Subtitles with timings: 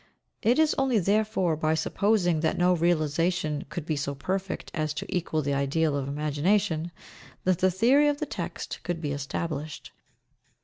[0.41, 5.05] It is only, therefore, by supposing that no realisation could be so perfect as to
[5.15, 6.89] equal the ideal of imagination,
[7.43, 9.91] that the theory of the text could be established.